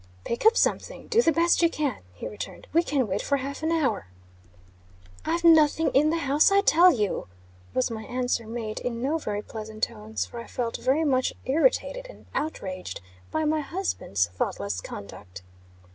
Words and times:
"Pick 0.23 0.47
up 0.47 0.57
something. 0.57 1.05
Do 1.09 1.21
the 1.21 1.31
best 1.31 1.61
you 1.61 1.69
can," 1.69 1.99
he 2.15 2.27
returned. 2.27 2.65
"We 2.73 2.81
can 2.81 3.07
wait 3.07 3.21
for 3.21 3.37
half 3.37 3.61
an 3.61 3.71
hour." 3.71 4.07
"I've 5.25 5.43
nothing 5.43 5.89
in 5.91 6.09
the 6.09 6.17
house, 6.17 6.51
I 6.51 6.61
tell 6.61 6.91
you," 6.91 7.27
was 7.75 7.91
my 7.91 8.03
answer 8.05 8.47
made 8.47 8.79
in 8.79 8.99
no 8.99 9.19
very 9.19 9.43
pleasant 9.43 9.83
tones; 9.83 10.25
for 10.25 10.39
I 10.39 10.47
felt 10.47 10.77
very 10.77 11.03
much 11.03 11.33
irritated 11.45 12.07
and 12.09 12.25
outraged 12.33 12.99
by 13.29 13.45
my 13.45 13.59
husband's 13.59 14.25
thoughtless 14.29 14.81
conduct. 14.81 15.43